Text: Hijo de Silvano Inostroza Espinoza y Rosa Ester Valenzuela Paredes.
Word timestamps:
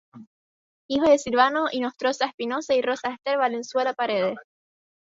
Hijo 0.89 1.05
de 1.07 1.19
Silvano 1.19 1.67
Inostroza 1.71 2.25
Espinoza 2.25 2.73
y 2.73 2.81
Rosa 2.81 3.13
Ester 3.13 3.37
Valenzuela 3.37 3.93
Paredes. 3.93 4.39